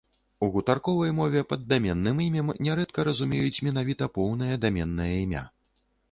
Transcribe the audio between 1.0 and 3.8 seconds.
мове пад даменным імем нярэдка разумеюць